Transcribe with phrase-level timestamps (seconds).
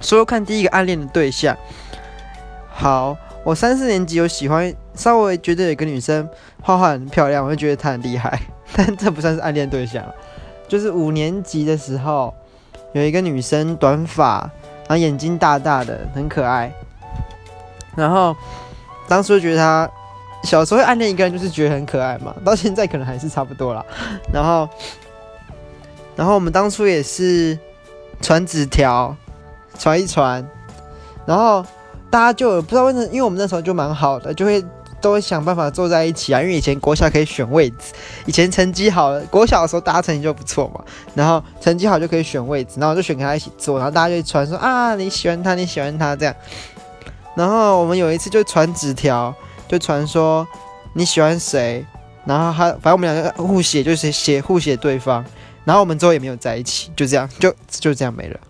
[0.00, 1.56] 说说看第一个暗恋的对象。
[2.70, 6.28] 好，我三四年级有喜欢，稍微觉得有个女生
[6.62, 8.40] 画画很漂亮，我就觉得她很厉害，
[8.76, 10.04] 但这不算是暗恋对象。
[10.68, 12.32] 就是五年级的时候，
[12.92, 14.40] 有一个女生短发，
[14.86, 16.72] 然后眼睛大大的，很可爱。
[17.96, 18.36] 然后
[19.08, 19.90] 当初觉得她
[20.44, 23.84] 小时候暗恋一个人，就是觉得很可爱嘛，到现在可能还是差不多啦。
[24.32, 24.68] 然后，
[26.14, 27.58] 然后我们当初也是
[28.20, 29.16] 传纸条，
[29.78, 30.46] 传一传，
[31.24, 31.64] 然后
[32.10, 34.62] 大家就不知道为什么，因为我们那时候就蛮好的，就会
[35.00, 36.42] 都会想办法坐在一起啊。
[36.42, 37.92] 因为以前国小可以选位置，
[38.26, 46.34] 以前成绩好了，国小的时候大家成绩就不错嘛，然后成绩好就可以选位置，然后就选跟他一起坐，然后大家就传说啊你喜欢他，你喜欢他这样。
[47.36, 49.32] 然后我们有一次就传纸条，
[49.68, 50.44] 就传说
[50.94, 51.86] 你喜欢谁，
[52.24, 55.24] 然后他反正我们两个互写，就是写互写对方，
[55.64, 58.40] 然后我们之后也没有在一起，就这样，就就这样没了。